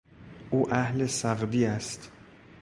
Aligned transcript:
او 0.49 0.69
اهل 0.73 1.05
سغدی 1.07 1.65
است. 1.65 2.11